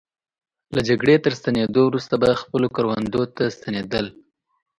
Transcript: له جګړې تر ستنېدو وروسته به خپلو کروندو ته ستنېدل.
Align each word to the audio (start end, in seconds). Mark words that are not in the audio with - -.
له 0.75 0.81
جګړې 0.89 1.15
تر 1.25 1.33
ستنېدو 1.39 1.81
وروسته 1.85 2.13
به 2.21 2.29
خپلو 2.41 2.67
کروندو 2.75 3.23
ته 3.35 3.43
ستنېدل. 3.55 4.05